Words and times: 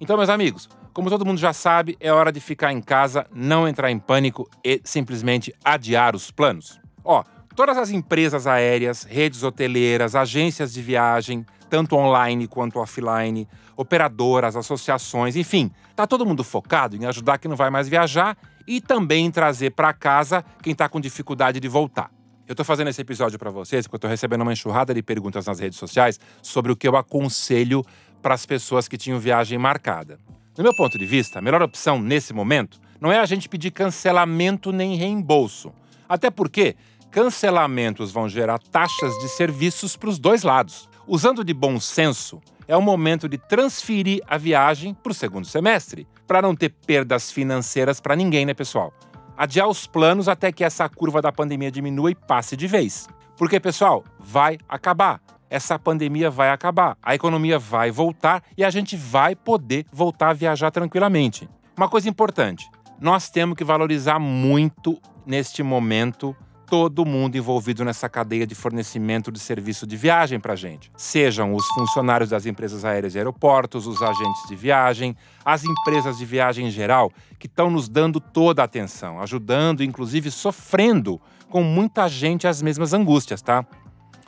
Então, 0.00 0.16
meus 0.16 0.30
amigos, 0.30 0.68
como 0.92 1.10
todo 1.10 1.26
mundo 1.26 1.38
já 1.38 1.52
sabe, 1.52 1.96
é 2.00 2.10
hora 2.12 2.32
de 2.32 2.40
ficar 2.40 2.72
em 2.72 2.80
casa, 2.80 3.26
não 3.32 3.68
entrar 3.68 3.90
em 3.90 3.98
pânico 3.98 4.48
e 4.64 4.80
simplesmente 4.84 5.54
adiar 5.64 6.16
os 6.16 6.30
planos. 6.30 6.80
Ó, 7.04 7.22
todas 7.54 7.76
as 7.76 7.90
empresas 7.90 8.46
aéreas, 8.46 9.04
redes 9.04 9.42
hoteleiras, 9.42 10.16
agências 10.16 10.72
de 10.72 10.80
viagem, 10.80 11.44
tanto 11.70 11.96
online 11.96 12.48
quanto 12.48 12.80
offline, 12.80 13.48
operadoras, 13.76 14.56
associações, 14.56 15.36
enfim, 15.36 15.70
tá 15.94 16.06
todo 16.06 16.26
mundo 16.26 16.42
focado 16.42 16.96
em 16.96 17.06
ajudar 17.06 17.38
quem 17.38 17.48
não 17.48 17.56
vai 17.56 17.70
mais 17.70 17.88
viajar 17.88 18.36
e 18.66 18.80
também 18.80 19.30
trazer 19.30 19.70
para 19.70 19.92
casa 19.92 20.44
quem 20.62 20.72
está 20.72 20.88
com 20.88 21.00
dificuldade 21.00 21.60
de 21.60 21.68
voltar. 21.68 22.10
Eu 22.46 22.52
estou 22.52 22.66
fazendo 22.66 22.88
esse 22.88 23.00
episódio 23.00 23.38
para 23.38 23.50
vocês 23.50 23.86
porque 23.86 23.94
eu 23.94 23.98
estou 23.98 24.10
recebendo 24.10 24.42
uma 24.42 24.52
enxurrada 24.52 24.92
de 24.92 25.02
perguntas 25.02 25.46
nas 25.46 25.60
redes 25.60 25.78
sociais 25.78 26.18
sobre 26.42 26.72
o 26.72 26.76
que 26.76 26.88
eu 26.88 26.96
aconselho 26.96 27.84
para 28.20 28.34
as 28.34 28.44
pessoas 28.44 28.88
que 28.88 28.98
tinham 28.98 29.20
viagem 29.20 29.56
marcada. 29.56 30.18
No 30.58 30.64
meu 30.64 30.74
ponto 30.74 30.98
de 30.98 31.06
vista, 31.06 31.38
a 31.38 31.42
melhor 31.42 31.62
opção 31.62 32.00
nesse 32.00 32.34
momento 32.34 32.80
não 33.00 33.12
é 33.12 33.18
a 33.18 33.24
gente 33.24 33.48
pedir 33.48 33.70
cancelamento 33.70 34.72
nem 34.72 34.96
reembolso. 34.96 35.72
Até 36.08 36.28
porque 36.28 36.74
cancelamentos 37.10 38.10
vão 38.10 38.28
gerar 38.28 38.58
taxas 38.58 39.12
de 39.20 39.28
serviços 39.28 39.96
para 39.96 40.10
os 40.10 40.18
dois 40.18 40.42
lados. 40.42 40.88
Usando 41.06 41.44
de 41.44 41.54
bom 41.54 41.80
senso, 41.80 42.40
é 42.68 42.76
o 42.76 42.82
momento 42.82 43.28
de 43.28 43.36
transferir 43.36 44.22
a 44.28 44.38
viagem 44.38 44.94
para 44.94 45.10
o 45.10 45.14
segundo 45.14 45.46
semestre, 45.46 46.06
para 46.26 46.40
não 46.40 46.54
ter 46.54 46.68
perdas 46.86 47.32
financeiras 47.32 48.00
para 48.00 48.14
ninguém, 48.14 48.46
né, 48.46 48.54
pessoal? 48.54 48.92
Adiar 49.36 49.68
os 49.68 49.86
planos 49.86 50.28
até 50.28 50.52
que 50.52 50.62
essa 50.62 50.88
curva 50.88 51.20
da 51.20 51.32
pandemia 51.32 51.70
diminua 51.70 52.10
e 52.10 52.14
passe 52.14 52.56
de 52.56 52.66
vez. 52.66 53.08
Porque, 53.36 53.58
pessoal, 53.58 54.04
vai 54.18 54.58
acabar. 54.68 55.20
Essa 55.48 55.78
pandemia 55.78 56.30
vai 56.30 56.50
acabar, 56.50 56.96
a 57.02 57.12
economia 57.14 57.58
vai 57.58 57.90
voltar 57.90 58.44
e 58.56 58.62
a 58.62 58.70
gente 58.70 58.96
vai 58.96 59.34
poder 59.34 59.84
voltar 59.92 60.28
a 60.28 60.34
viajar 60.34 60.70
tranquilamente. 60.70 61.48
Uma 61.76 61.88
coisa 61.88 62.08
importante: 62.08 62.70
nós 63.00 63.30
temos 63.30 63.56
que 63.56 63.64
valorizar 63.64 64.20
muito 64.20 65.00
neste 65.26 65.62
momento 65.62 66.36
todo 66.70 67.04
mundo 67.04 67.36
envolvido 67.36 67.84
nessa 67.84 68.08
cadeia 68.08 68.46
de 68.46 68.54
fornecimento 68.54 69.32
de 69.32 69.40
serviço 69.40 69.84
de 69.88 69.96
viagem 69.96 70.38
para 70.38 70.54
gente. 70.54 70.88
Sejam 70.96 71.52
os 71.52 71.66
funcionários 71.66 72.30
das 72.30 72.46
empresas 72.46 72.84
aéreas 72.84 73.16
e 73.16 73.18
aeroportos, 73.18 73.88
os 73.88 74.00
agentes 74.00 74.48
de 74.48 74.54
viagem, 74.54 75.16
as 75.44 75.64
empresas 75.64 76.16
de 76.16 76.24
viagem 76.24 76.68
em 76.68 76.70
geral, 76.70 77.12
que 77.40 77.48
estão 77.48 77.68
nos 77.68 77.88
dando 77.88 78.20
toda 78.20 78.62
a 78.62 78.66
atenção, 78.66 79.20
ajudando, 79.20 79.82
inclusive 79.82 80.30
sofrendo 80.30 81.20
com 81.48 81.64
muita 81.64 82.08
gente 82.08 82.46
as 82.46 82.62
mesmas 82.62 82.92
angústias, 82.92 83.42
tá? 83.42 83.66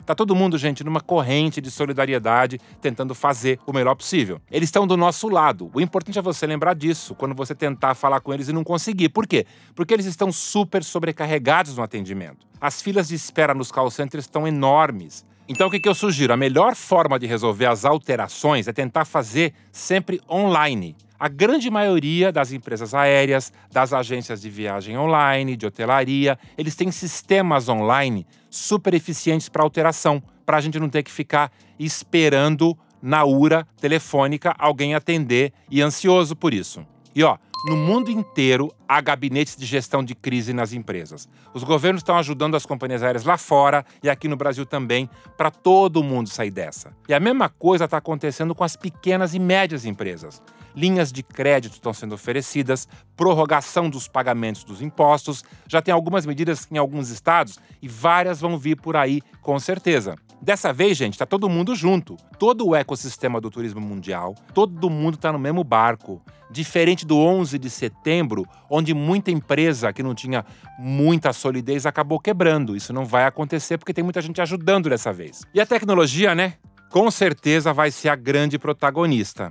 Tá 0.05 0.13
todo 0.13 0.35
mundo, 0.35 0.57
gente, 0.57 0.83
numa 0.83 0.99
corrente 0.99 1.61
de 1.61 1.71
solidariedade, 1.71 2.59
tentando 2.81 3.15
fazer 3.15 3.57
o 3.65 3.71
melhor 3.71 3.95
possível. 3.95 4.41
Eles 4.51 4.67
estão 4.67 4.85
do 4.85 4.97
nosso 4.97 5.29
lado. 5.29 5.71
O 5.73 5.79
importante 5.79 6.19
é 6.19 6.21
você 6.21 6.45
lembrar 6.45 6.73
disso 6.73 7.15
quando 7.15 7.33
você 7.33 7.55
tentar 7.55 7.95
falar 7.95 8.19
com 8.19 8.33
eles 8.33 8.49
e 8.49 8.53
não 8.53 8.63
conseguir. 8.63 9.09
Por 9.09 9.25
quê? 9.25 9.45
Porque 9.73 9.93
eles 9.93 10.05
estão 10.05 10.31
super 10.31 10.83
sobrecarregados 10.83 11.77
no 11.77 11.83
atendimento. 11.83 12.45
As 12.59 12.81
filas 12.81 13.07
de 13.07 13.15
espera 13.15 13.53
nos 13.53 13.71
call 13.71 13.89
centers 13.89 14.25
estão 14.25 14.45
enormes. 14.45 15.25
Então, 15.47 15.67
o 15.67 15.71
que, 15.71 15.87
eu 15.87 15.95
sugiro? 15.95 16.33
A 16.33 16.37
melhor 16.37 16.75
forma 16.75 17.19
de 17.19 17.27
resolver 17.27 17.65
as 17.65 17.83
alterações 17.83 18.67
é 18.67 18.73
tentar 18.73 19.03
fazer 19.03 19.53
sempre 19.71 20.21
online. 20.29 20.95
A 21.23 21.29
grande 21.29 21.71
maioria 21.71 22.33
das 22.33 22.51
empresas 22.51 22.93
aéreas, 22.93 23.53
das 23.71 23.93
agências 23.93 24.41
de 24.41 24.49
viagem 24.49 24.97
online, 24.97 25.55
de 25.55 25.65
hotelaria, 25.65 26.37
eles 26.57 26.75
têm 26.75 26.91
sistemas 26.91 27.69
online 27.69 28.27
super 28.49 28.93
eficientes 28.93 29.47
para 29.47 29.63
alteração, 29.63 30.21
para 30.45 30.57
a 30.57 30.59
gente 30.59 30.77
não 30.77 30.89
ter 30.89 31.01
que 31.01 31.09
ficar 31.09 31.49
esperando 31.79 32.77
na 33.01 33.23
URA 33.23 33.65
telefônica 33.79 34.53
alguém 34.59 34.95
atender 34.95 35.53
e 35.71 35.81
ansioso 35.81 36.35
por 36.35 36.53
isso. 36.53 36.85
E 37.15 37.23
ó, 37.23 37.37
no 37.65 37.77
mundo 37.77 38.11
inteiro 38.11 38.69
há 38.85 38.99
gabinetes 38.99 39.55
de 39.55 39.65
gestão 39.65 40.03
de 40.03 40.13
crise 40.13 40.51
nas 40.51 40.73
empresas. 40.73 41.29
Os 41.53 41.63
governos 41.63 42.01
estão 42.01 42.17
ajudando 42.17 42.55
as 42.55 42.65
companhias 42.65 43.01
aéreas 43.01 43.23
lá 43.23 43.37
fora 43.37 43.85
e 44.03 44.09
aqui 44.09 44.27
no 44.27 44.35
Brasil 44.35 44.65
também, 44.65 45.09
para 45.37 45.49
todo 45.49 46.03
mundo 46.03 46.27
sair 46.27 46.51
dessa. 46.51 46.91
E 47.07 47.13
a 47.13 47.19
mesma 47.21 47.47
coisa 47.47 47.85
está 47.85 47.95
acontecendo 47.95 48.53
com 48.53 48.65
as 48.65 48.75
pequenas 48.75 49.33
e 49.33 49.39
médias 49.39 49.85
empresas. 49.85 50.41
Linhas 50.75 51.11
de 51.11 51.23
crédito 51.23 51.73
estão 51.73 51.93
sendo 51.93 52.15
oferecidas, 52.15 52.87
prorrogação 53.15 53.89
dos 53.89 54.07
pagamentos 54.07 54.63
dos 54.63 54.81
impostos, 54.81 55.43
já 55.67 55.81
tem 55.81 55.93
algumas 55.93 56.25
medidas 56.25 56.67
em 56.71 56.77
alguns 56.77 57.09
estados 57.09 57.59
e 57.81 57.87
várias 57.87 58.41
vão 58.41 58.57
vir 58.57 58.75
por 58.75 58.95
aí 58.95 59.21
com 59.41 59.59
certeza. 59.59 60.15
Dessa 60.43 60.73
vez, 60.73 60.97
gente, 60.97 61.13
está 61.13 61.25
todo 61.25 61.47
mundo 61.47 61.73
junto. 61.73 62.17
Todo 62.37 62.67
o 62.67 62.75
ecossistema 62.75 63.39
do 63.39 63.49
turismo 63.49 63.79
mundial, 63.79 64.35
todo 64.53 64.89
mundo 64.89 65.15
está 65.15 65.31
no 65.31 65.39
mesmo 65.39 65.63
barco. 65.63 66.21
Diferente 66.51 67.05
do 67.05 67.17
11 67.17 67.57
de 67.57 67.69
setembro, 67.69 68.45
onde 68.69 68.93
muita 68.93 69.31
empresa 69.31 69.93
que 69.93 70.03
não 70.03 70.13
tinha 70.13 70.45
muita 70.77 71.31
solidez 71.31 71.85
acabou 71.85 72.19
quebrando. 72.19 72.75
Isso 72.75 72.91
não 72.91 73.05
vai 73.05 73.23
acontecer 73.23 73.77
porque 73.77 73.93
tem 73.93 74.03
muita 74.03 74.21
gente 74.21 74.41
ajudando 74.41 74.89
dessa 74.89 75.13
vez. 75.13 75.43
E 75.53 75.61
a 75.61 75.65
tecnologia, 75.65 76.35
né? 76.35 76.55
Com 76.91 77.09
certeza 77.09 77.71
vai 77.71 77.89
ser 77.89 78.09
a 78.09 78.15
grande 78.15 78.59
protagonista. 78.59 79.49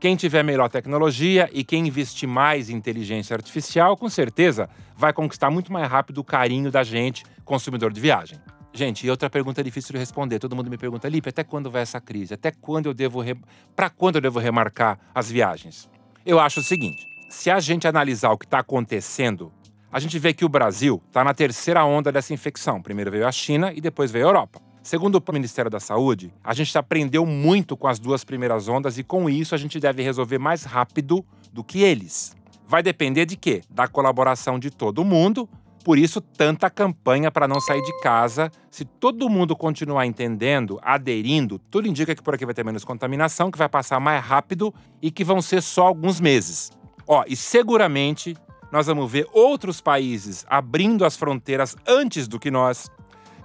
Quem 0.00 0.16
tiver 0.16 0.42
melhor 0.42 0.70
tecnologia 0.70 1.50
e 1.52 1.62
quem 1.62 1.86
investir 1.86 2.26
mais 2.26 2.70
em 2.70 2.74
inteligência 2.74 3.36
artificial, 3.36 3.98
com 3.98 4.08
certeza 4.08 4.66
vai 4.96 5.12
conquistar 5.12 5.50
muito 5.50 5.70
mais 5.70 5.90
rápido 5.90 6.18
o 6.18 6.24
carinho 6.24 6.70
da 6.70 6.82
gente, 6.82 7.22
consumidor 7.44 7.92
de 7.92 8.00
viagem. 8.00 8.40
Gente, 8.72 9.06
e 9.06 9.10
outra 9.10 9.28
pergunta 9.28 9.62
difícil 9.62 9.92
de 9.92 9.98
responder. 9.98 10.38
Todo 10.38 10.56
mundo 10.56 10.70
me 10.70 10.78
pergunta, 10.78 11.06
Lipe, 11.06 11.28
até 11.28 11.44
quando 11.44 11.70
vai 11.70 11.82
essa 11.82 12.00
crise? 12.00 12.32
Até 12.32 12.50
quando 12.50 12.86
eu 12.86 12.94
devo. 12.94 13.20
Re... 13.20 13.36
Para 13.76 13.90
quando 13.90 14.14
eu 14.14 14.22
devo 14.22 14.38
remarcar 14.38 14.98
as 15.14 15.30
viagens? 15.30 15.86
Eu 16.24 16.40
acho 16.40 16.60
o 16.60 16.62
seguinte: 16.62 17.06
se 17.28 17.50
a 17.50 17.60
gente 17.60 17.86
analisar 17.86 18.30
o 18.30 18.38
que 18.38 18.46
está 18.46 18.60
acontecendo, 18.60 19.52
a 19.92 20.00
gente 20.00 20.18
vê 20.18 20.32
que 20.32 20.46
o 20.46 20.48
Brasil 20.48 21.02
está 21.08 21.22
na 21.22 21.34
terceira 21.34 21.84
onda 21.84 22.10
dessa 22.10 22.32
infecção. 22.32 22.80
Primeiro 22.80 23.10
veio 23.10 23.26
a 23.26 23.32
China 23.32 23.70
e 23.70 23.82
depois 23.82 24.10
veio 24.10 24.24
a 24.24 24.28
Europa. 24.28 24.69
Segundo 24.82 25.22
o 25.24 25.32
Ministério 25.32 25.70
da 25.70 25.78
Saúde, 25.78 26.32
a 26.42 26.54
gente 26.54 26.76
aprendeu 26.76 27.26
muito 27.26 27.76
com 27.76 27.86
as 27.86 27.98
duas 27.98 28.24
primeiras 28.24 28.68
ondas 28.68 28.96
e 28.98 29.04
com 29.04 29.28
isso 29.28 29.54
a 29.54 29.58
gente 29.58 29.78
deve 29.78 30.02
resolver 30.02 30.38
mais 30.38 30.64
rápido 30.64 31.24
do 31.52 31.62
que 31.62 31.82
eles. 31.82 32.34
Vai 32.66 32.82
depender 32.82 33.26
de 33.26 33.36
quê? 33.36 33.62
Da 33.68 33.86
colaboração 33.86 34.58
de 34.58 34.70
todo 34.70 35.04
mundo, 35.04 35.48
por 35.84 35.98
isso, 35.98 36.20
tanta 36.20 36.68
campanha 36.68 37.30
para 37.30 37.48
não 37.48 37.60
sair 37.60 37.82
de 37.82 38.00
casa. 38.00 38.50
Se 38.70 38.84
todo 38.84 39.28
mundo 39.30 39.56
continuar 39.56 40.06
entendendo, 40.06 40.78
aderindo, 40.82 41.58
tudo 41.58 41.88
indica 41.88 42.14
que 42.14 42.22
por 42.22 42.34
aqui 42.34 42.44
vai 42.44 42.54
ter 42.54 42.64
menos 42.64 42.84
contaminação, 42.84 43.50
que 43.50 43.58
vai 43.58 43.68
passar 43.68 43.98
mais 43.98 44.22
rápido 44.22 44.74
e 45.00 45.10
que 45.10 45.24
vão 45.24 45.40
ser 45.40 45.62
só 45.62 45.86
alguns 45.86 46.20
meses. 46.20 46.70
Ó, 47.06 47.24
e 47.26 47.34
seguramente 47.34 48.36
nós 48.70 48.86
vamos 48.86 49.10
ver 49.10 49.26
outros 49.32 49.80
países 49.80 50.44
abrindo 50.48 51.04
as 51.04 51.16
fronteiras 51.16 51.74
antes 51.86 52.28
do 52.28 52.38
que 52.38 52.50
nós, 52.50 52.90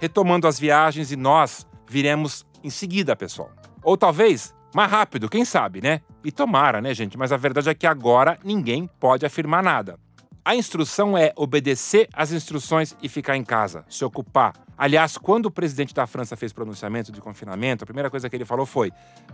retomando 0.00 0.46
as 0.46 0.58
viagens 0.58 1.12
e 1.12 1.16
nós 1.16 1.66
viremos 1.88 2.44
em 2.62 2.70
seguida, 2.70 3.14
pessoal. 3.14 3.50
Ou 3.82 3.96
talvez 3.96 4.54
mais 4.74 4.90
rápido, 4.90 5.28
quem 5.28 5.44
sabe, 5.44 5.80
né? 5.80 6.00
E 6.24 6.30
tomara, 6.30 6.80
né, 6.80 6.92
gente? 6.92 7.16
Mas 7.16 7.32
a 7.32 7.36
verdade 7.36 7.70
é 7.70 7.74
que 7.74 7.86
agora 7.86 8.38
ninguém 8.44 8.86
pode 9.00 9.24
afirmar 9.24 9.62
nada. 9.62 9.98
A 10.44 10.54
instrução 10.54 11.16
é 11.16 11.32
obedecer 11.34 12.08
às 12.12 12.30
instruções 12.30 12.96
e 13.02 13.08
ficar 13.08 13.36
em 13.36 13.42
casa, 13.42 13.84
se 13.88 14.04
ocupar. 14.04 14.52
Aliás, 14.78 15.16
quando 15.16 15.46
o 15.46 15.50
presidente 15.50 15.94
da 15.94 16.06
França 16.06 16.36
fez 16.36 16.52
pronunciamento 16.52 17.10
de 17.10 17.20
confinamento, 17.20 17.82
a 17.82 17.86
primeira 17.86 18.10
coisa 18.10 18.28
que 18.28 18.36
ele 18.36 18.44
falou 18.44 18.66
foi: 18.66 18.92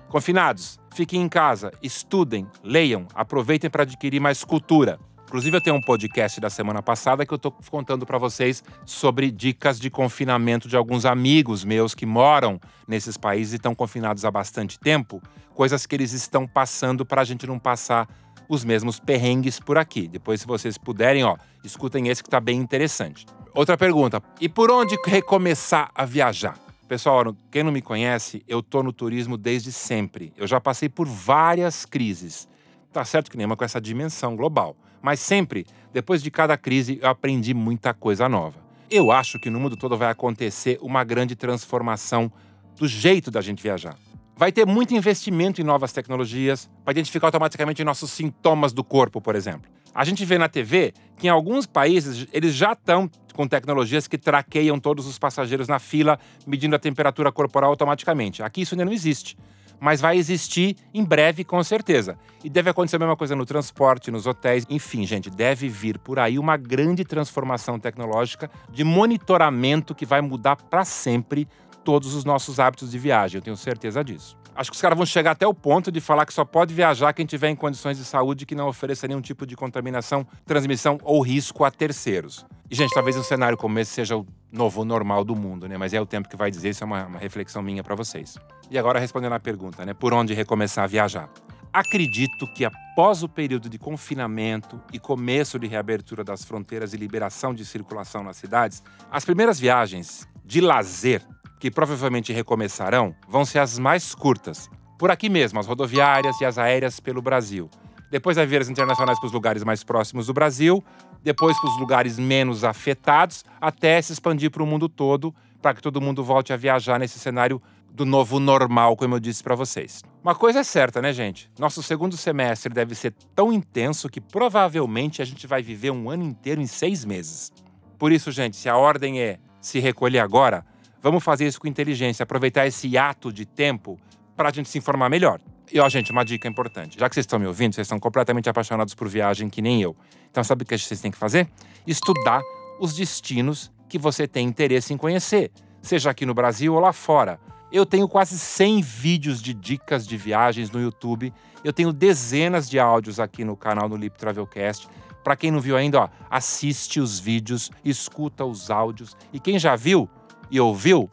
confinados, 0.08 0.78
fiquem 0.94 1.20
em 1.20 1.28
casa, 1.28 1.72
estudem, 1.82 2.46
leiam, 2.62 3.06
aproveitem 3.14 3.68
para 3.68 3.82
adquirir 3.82 4.20
mais 4.20 4.44
cultura. 4.44 4.98
Inclusive, 5.32 5.56
eu 5.56 5.60
tenho 5.62 5.76
um 5.76 5.80
podcast 5.80 6.38
da 6.42 6.50
semana 6.50 6.82
passada 6.82 7.24
que 7.24 7.32
eu 7.32 7.36
estou 7.36 7.50
contando 7.70 8.04
para 8.04 8.18
vocês 8.18 8.62
sobre 8.84 9.30
dicas 9.30 9.80
de 9.80 9.88
confinamento 9.88 10.68
de 10.68 10.76
alguns 10.76 11.06
amigos 11.06 11.64
meus 11.64 11.94
que 11.94 12.04
moram 12.04 12.60
nesses 12.86 13.16
países 13.16 13.54
e 13.54 13.56
estão 13.56 13.74
confinados 13.74 14.26
há 14.26 14.30
bastante 14.30 14.78
tempo, 14.78 15.22
coisas 15.54 15.86
que 15.86 15.96
eles 15.96 16.12
estão 16.12 16.46
passando 16.46 17.06
para 17.06 17.22
a 17.22 17.24
gente 17.24 17.46
não 17.46 17.58
passar 17.58 18.06
os 18.46 18.62
mesmos 18.62 19.00
perrengues 19.00 19.58
por 19.58 19.78
aqui. 19.78 20.06
Depois, 20.06 20.42
se 20.42 20.46
vocês 20.46 20.76
puderem, 20.76 21.24
ó, 21.24 21.38
escutem 21.64 22.08
esse 22.08 22.22
que 22.22 22.28
está 22.28 22.38
bem 22.38 22.58
interessante. 22.58 23.24
Outra 23.54 23.78
pergunta: 23.78 24.22
e 24.38 24.50
por 24.50 24.70
onde 24.70 24.98
recomeçar 25.06 25.90
a 25.94 26.04
viajar? 26.04 26.58
Pessoal, 26.86 27.34
quem 27.50 27.62
não 27.62 27.72
me 27.72 27.80
conhece, 27.80 28.44
eu 28.46 28.62
tô 28.62 28.82
no 28.82 28.92
turismo 28.92 29.38
desde 29.38 29.72
sempre. 29.72 30.30
Eu 30.36 30.46
já 30.46 30.60
passei 30.60 30.90
por 30.90 31.06
várias 31.06 31.86
crises. 31.86 32.46
Tá 32.92 33.02
certo 33.02 33.30
que 33.30 33.38
nenhuma 33.38 33.56
com 33.56 33.64
essa 33.64 33.80
dimensão 33.80 34.36
global. 34.36 34.76
Mas 35.02 35.18
sempre, 35.18 35.66
depois 35.92 36.22
de 36.22 36.30
cada 36.30 36.56
crise, 36.56 36.98
eu 37.02 37.08
aprendi 37.08 37.52
muita 37.52 37.92
coisa 37.92 38.28
nova. 38.28 38.60
Eu 38.88 39.10
acho 39.10 39.38
que 39.38 39.50
no 39.50 39.58
mundo 39.58 39.76
todo 39.76 39.96
vai 39.96 40.10
acontecer 40.10 40.78
uma 40.80 41.02
grande 41.02 41.34
transformação 41.34 42.30
do 42.76 42.86
jeito 42.86 43.30
da 43.30 43.40
gente 43.40 43.62
viajar. 43.62 43.96
Vai 44.36 44.52
ter 44.52 44.66
muito 44.66 44.94
investimento 44.94 45.60
em 45.60 45.64
novas 45.64 45.92
tecnologias 45.92 46.70
para 46.84 46.92
identificar 46.92 47.26
automaticamente 47.26 47.82
nossos 47.84 48.10
sintomas 48.10 48.72
do 48.72 48.84
corpo, 48.84 49.20
por 49.20 49.34
exemplo. 49.34 49.70
A 49.94 50.04
gente 50.04 50.24
vê 50.24 50.38
na 50.38 50.48
TV 50.48 50.94
que 51.16 51.26
em 51.26 51.30
alguns 51.30 51.66
países 51.66 52.26
eles 52.32 52.54
já 52.54 52.72
estão 52.72 53.10
com 53.34 53.46
tecnologias 53.46 54.06
que 54.06 54.16
traqueiam 54.16 54.78
todos 54.78 55.06
os 55.06 55.18
passageiros 55.18 55.68
na 55.68 55.78
fila, 55.78 56.18
medindo 56.46 56.76
a 56.76 56.78
temperatura 56.78 57.32
corporal 57.32 57.70
automaticamente. 57.70 58.42
Aqui 58.42 58.62
isso 58.62 58.74
ainda 58.74 58.84
não 58.84 58.92
existe 58.92 59.36
mas 59.82 60.00
vai 60.00 60.16
existir 60.16 60.76
em 60.94 61.02
breve, 61.04 61.42
com 61.42 61.60
certeza. 61.64 62.16
E 62.44 62.48
deve 62.48 62.70
acontecer 62.70 62.94
a 62.94 62.98
mesma 63.00 63.16
coisa 63.16 63.34
no 63.34 63.44
transporte, 63.44 64.12
nos 64.12 64.28
hotéis, 64.28 64.64
enfim, 64.70 65.04
gente, 65.04 65.28
deve 65.28 65.68
vir 65.68 65.98
por 65.98 66.20
aí 66.20 66.38
uma 66.38 66.56
grande 66.56 67.04
transformação 67.04 67.80
tecnológica 67.80 68.48
de 68.70 68.84
monitoramento 68.84 69.92
que 69.92 70.06
vai 70.06 70.20
mudar 70.20 70.54
para 70.54 70.84
sempre 70.84 71.48
todos 71.82 72.14
os 72.14 72.24
nossos 72.24 72.60
hábitos 72.60 72.92
de 72.92 72.98
viagem, 72.98 73.38
eu 73.38 73.42
tenho 73.42 73.56
certeza 73.56 74.04
disso. 74.04 74.38
Acho 74.54 74.70
que 74.70 74.76
os 74.76 74.80
caras 74.80 74.96
vão 74.96 75.04
chegar 75.04 75.32
até 75.32 75.46
o 75.48 75.52
ponto 75.52 75.90
de 75.90 76.00
falar 76.00 76.26
que 76.26 76.32
só 76.32 76.44
pode 76.44 76.72
viajar 76.72 77.12
quem 77.12 77.26
tiver 77.26 77.48
em 77.48 77.56
condições 77.56 77.96
de 77.96 78.04
saúde 78.04 78.46
que 78.46 78.54
não 78.54 78.68
ofereça 78.68 79.08
nenhum 79.08 79.20
tipo 79.20 79.44
de 79.44 79.56
contaminação, 79.56 80.24
transmissão 80.46 80.96
ou 81.02 81.20
risco 81.22 81.64
a 81.64 81.72
terceiros. 81.72 82.46
E, 82.70 82.74
gente, 82.76 82.94
talvez 82.94 83.16
um 83.16 83.22
cenário 83.24 83.58
como 83.58 83.80
esse 83.80 83.90
seja 83.90 84.16
o 84.16 84.24
novo 84.52 84.84
normal 84.84 85.24
do 85.24 85.34
mundo, 85.34 85.66
né? 85.66 85.78
Mas 85.78 85.94
é 85.94 86.00
o 86.00 86.06
tempo 86.06 86.28
que 86.28 86.36
vai 86.36 86.50
dizer, 86.50 86.68
isso 86.68 86.84
é 86.84 86.86
uma, 86.86 87.06
uma 87.06 87.18
reflexão 87.18 87.62
minha 87.62 87.82
para 87.82 87.94
vocês. 87.94 88.36
E 88.70 88.78
agora, 88.78 89.00
respondendo 89.00 89.32
à 89.32 89.40
pergunta, 89.40 89.84
né? 89.86 89.94
Por 89.94 90.12
onde 90.12 90.34
recomeçar 90.34 90.84
a 90.84 90.86
viajar? 90.86 91.28
Acredito 91.72 92.46
que 92.52 92.66
após 92.66 93.22
o 93.22 93.28
período 93.28 93.66
de 93.66 93.78
confinamento 93.78 94.78
e 94.92 94.98
começo 94.98 95.58
de 95.58 95.66
reabertura 95.66 96.22
das 96.22 96.44
fronteiras 96.44 96.92
e 96.92 96.98
liberação 96.98 97.54
de 97.54 97.64
circulação 97.64 98.22
nas 98.22 98.36
cidades, 98.36 98.82
as 99.10 99.24
primeiras 99.24 99.58
viagens 99.58 100.28
de 100.44 100.60
lazer 100.60 101.22
que 101.58 101.70
provavelmente 101.70 102.30
recomeçarão 102.30 103.14
vão 103.26 103.44
ser 103.46 103.60
as 103.60 103.78
mais 103.78 104.14
curtas. 104.14 104.68
Por 104.98 105.10
aqui 105.10 105.30
mesmo, 105.30 105.58
as 105.58 105.66
rodoviárias 105.66 106.38
e 106.42 106.44
as 106.44 106.58
aéreas 106.58 107.00
pelo 107.00 107.22
Brasil. 107.22 107.70
Depois 108.10 108.36
as 108.36 108.46
vias 108.46 108.68
internacionais 108.68 109.18
para 109.18 109.26
os 109.26 109.32
lugares 109.32 109.64
mais 109.64 109.82
próximos 109.82 110.26
do 110.26 110.34
Brasil, 110.34 110.84
depois 111.22 111.58
para 111.60 111.70
os 111.70 111.78
lugares 111.78 112.18
menos 112.18 112.64
afetados, 112.64 113.44
até 113.60 114.00
se 114.00 114.12
expandir 114.12 114.50
para 114.50 114.62
o 114.62 114.66
mundo 114.66 114.88
todo, 114.88 115.34
para 115.60 115.74
que 115.74 115.82
todo 115.82 116.00
mundo 116.00 116.24
volte 116.24 116.52
a 116.52 116.56
viajar 116.56 116.98
nesse 116.98 117.18
cenário 117.18 117.62
do 117.90 118.04
novo 118.04 118.40
normal, 118.40 118.96
como 118.96 119.14
eu 119.14 119.20
disse 119.20 119.42
para 119.42 119.54
vocês. 119.54 120.02
Uma 120.22 120.34
coisa 120.34 120.60
é 120.60 120.64
certa, 120.64 121.02
né, 121.02 121.12
gente? 121.12 121.50
Nosso 121.58 121.82
segundo 121.82 122.16
semestre 122.16 122.72
deve 122.72 122.94
ser 122.94 123.14
tão 123.34 123.52
intenso 123.52 124.08
que 124.08 124.20
provavelmente 124.20 125.20
a 125.20 125.24
gente 125.24 125.46
vai 125.46 125.62
viver 125.62 125.90
um 125.90 126.08
ano 126.08 126.24
inteiro 126.24 126.60
em 126.60 126.66
seis 126.66 127.04
meses. 127.04 127.52
Por 127.98 128.10
isso, 128.10 128.30
gente, 128.32 128.56
se 128.56 128.68
a 128.68 128.76
ordem 128.76 129.20
é 129.20 129.38
se 129.60 129.78
recolher 129.78 130.18
agora, 130.18 130.64
Vamos 131.02 131.24
fazer 131.24 131.48
isso 131.48 131.60
com 131.60 131.66
inteligência, 131.66 132.22
aproveitar 132.22 132.64
esse 132.64 132.96
ato 132.96 133.32
de 133.32 133.44
tempo 133.44 133.98
para 134.36 134.50
a 134.50 134.52
gente 134.52 134.68
se 134.68 134.78
informar 134.78 135.08
melhor. 135.08 135.40
E 135.72 135.80
ó, 135.80 135.88
gente, 135.88 136.12
uma 136.12 136.24
dica 136.24 136.46
importante. 136.46 136.96
Já 136.96 137.08
que 137.08 137.14
vocês 137.16 137.24
estão 137.24 137.40
me 137.40 137.46
ouvindo, 137.46 137.74
vocês 137.74 137.86
estão 137.86 137.98
completamente 137.98 138.48
apaixonados 138.48 138.94
por 138.94 139.08
viagem, 139.08 139.50
que 139.50 139.60
nem 139.60 139.82
eu. 139.82 139.96
Então, 140.32 140.42
sabe 140.42 140.62
o 140.62 140.66
que 140.66 140.76
vocês 140.76 141.00
têm 141.00 141.10
que 141.10 141.18
fazer? 141.18 141.46
Estudar 141.86 142.40
os 142.80 142.94
destinos 142.94 143.70
que 143.86 143.98
você 143.98 144.26
tem 144.26 144.48
interesse 144.48 144.94
em 144.94 144.96
conhecer, 144.96 145.52
seja 145.82 146.10
aqui 146.10 146.24
no 146.24 146.32
Brasil 146.32 146.72
ou 146.72 146.80
lá 146.80 146.90
fora. 146.90 147.38
Eu 147.70 147.84
tenho 147.84 148.08
quase 148.08 148.38
100 148.38 148.80
vídeos 148.80 149.42
de 149.42 149.52
dicas 149.52 150.06
de 150.06 150.16
viagens 150.16 150.70
no 150.70 150.80
YouTube. 150.80 151.32
Eu 151.62 151.72
tenho 151.72 151.92
dezenas 151.92 152.68
de 152.68 152.78
áudios 152.78 153.20
aqui 153.20 153.44
no 153.44 153.54
canal 153.54 153.90
do 153.90 153.96
Lip 153.96 154.18
Travelcast. 154.18 154.88
Para 155.22 155.36
quem 155.36 155.50
não 155.50 155.60
viu 155.60 155.76
ainda, 155.76 156.00
ó, 156.00 156.08
assiste 156.30 156.98
os 156.98 157.18
vídeos, 157.18 157.70
escuta 157.84 158.44
os 158.44 158.70
áudios. 158.70 159.14
E 159.32 159.38
quem 159.38 159.58
já 159.58 159.76
viu, 159.76 160.08
e 160.50 160.58
ouviu, 160.58 161.10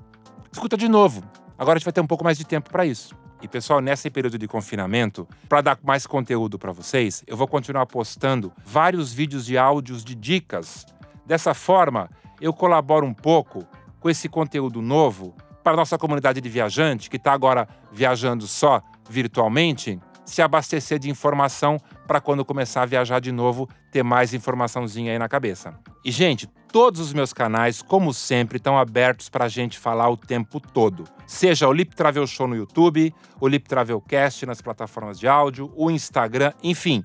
escuta 0.51 0.77
de 0.77 0.87
novo. 0.87 1.21
Agora 1.57 1.75
a 1.75 1.79
gente 1.79 1.85
vai 1.85 1.93
ter 1.93 2.01
um 2.01 2.07
pouco 2.07 2.23
mais 2.23 2.37
de 2.37 2.45
tempo 2.45 2.69
para 2.69 2.85
isso. 2.85 3.13
E 3.41 3.47
pessoal, 3.47 3.79
nesse 3.79 4.09
período 4.09 4.37
de 4.37 4.47
confinamento, 4.47 5.27
para 5.47 5.61
dar 5.61 5.79
mais 5.81 6.05
conteúdo 6.05 6.59
para 6.59 6.73
vocês, 6.73 7.23
eu 7.25 7.37
vou 7.37 7.47
continuar 7.47 7.85
postando 7.85 8.51
vários 8.65 9.13
vídeos 9.13 9.45
de 9.45 9.57
áudios 9.57 10.03
de 10.03 10.13
dicas. 10.13 10.85
Dessa 11.25 11.53
forma, 11.53 12.09
eu 12.41 12.51
colaboro 12.51 13.05
um 13.05 13.13
pouco 13.13 13.65
com 13.99 14.09
esse 14.09 14.27
conteúdo 14.27 14.81
novo 14.81 15.33
para 15.63 15.77
nossa 15.77 15.97
comunidade 15.97 16.41
de 16.41 16.49
viajante 16.49 17.09
que 17.09 17.15
está 17.15 17.31
agora 17.31 17.67
viajando 17.91 18.45
só 18.45 18.81
virtualmente 19.09 19.99
se 20.25 20.41
abastecer 20.41 20.99
de 20.99 21.09
informação 21.09 21.77
para 22.05 22.21
quando 22.21 22.45
começar 22.45 22.83
a 22.83 22.85
viajar 22.85 23.19
de 23.19 23.31
novo, 23.31 23.67
ter 23.91 24.03
mais 24.03 24.33
informaçãozinha 24.33 25.11
aí 25.11 25.17
na 25.17 25.27
cabeça. 25.27 25.73
E, 26.05 26.11
gente, 26.11 26.47
todos 26.71 27.01
os 27.01 27.13
meus 27.13 27.33
canais, 27.33 27.81
como 27.81 28.13
sempre, 28.13 28.57
estão 28.57 28.77
abertos 28.77 29.29
para 29.29 29.45
a 29.45 29.49
gente 29.49 29.77
falar 29.77 30.09
o 30.09 30.17
tempo 30.17 30.59
todo. 30.59 31.03
Seja 31.25 31.67
o 31.67 31.73
Lip 31.73 31.95
Travel 31.95 32.25
Show 32.27 32.47
no 32.47 32.55
YouTube, 32.55 33.13
o 33.39 33.47
Lip 33.47 33.67
Travelcast 33.67 34.45
nas 34.45 34.61
plataformas 34.61 35.19
de 35.19 35.27
áudio, 35.27 35.71
o 35.75 35.89
Instagram, 35.89 36.53
enfim. 36.63 37.03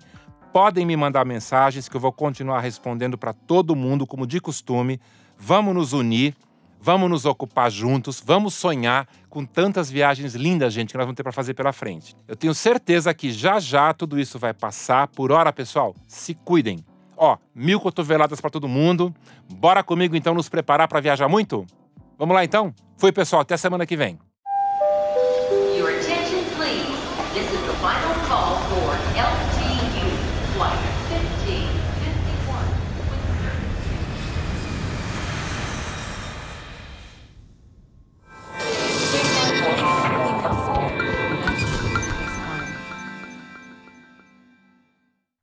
Podem 0.53 0.87
me 0.87 0.97
mandar 0.97 1.25
mensagens 1.25 1.89
que 1.89 1.97
eu 1.97 2.01
vou 2.01 2.13
continuar 2.13 2.61
respondendo 2.61 3.19
para 3.19 3.33
todo 3.33 3.75
mundo, 3.75 4.07
como 4.07 4.27
de 4.27 4.41
costume. 4.41 5.01
Vamos 5.37 5.75
nos 5.75 5.93
unir 5.93 6.35
Vamos 6.87 7.09
nos 7.09 7.25
ocupar 7.25 7.71
juntos, 7.71 8.23
vamos 8.23 8.53
sonhar 8.53 9.09
com 9.31 9.43
tantas 9.43 9.91
viagens 9.91 10.35
lindas, 10.35 10.71
gente, 10.71 10.91
que 10.91 10.99
nós 10.99 11.06
vamos 11.06 11.17
ter 11.17 11.23
para 11.23 11.33
fazer 11.33 11.55
pela 11.55 11.73
frente. 11.73 12.15
Eu 12.29 12.37
tenho 12.37 12.53
certeza 12.53 13.15
que 13.15 13.33
já 13.33 13.59
já 13.59 13.94
tudo 13.94 14.21
isso 14.21 14.39
vai 14.39 14.53
passar. 14.53 15.09
Por 15.09 15.33
hora, 15.33 15.51
pessoal, 15.51 15.94
se 16.06 16.35
cuidem. 16.35 16.85
Ó, 17.17 17.37
mil 17.55 17.81
cotoveladas 17.81 18.41
para 18.41 18.51
todo 18.51 18.69
mundo. 18.69 19.15
Bora 19.53 19.83
comigo 19.83 20.17
então 20.17 20.35
nos 20.35 20.49
preparar 20.49 20.89
para 20.89 21.01
viajar 21.01 21.29
muito? 21.29 21.67
Vamos 22.19 22.35
lá 22.35 22.44
então? 22.44 22.75
Foi, 22.97 23.13
pessoal, 23.13 23.43
até 23.43 23.56
semana 23.56 23.87
que 23.87 23.97
vem. 23.97 24.19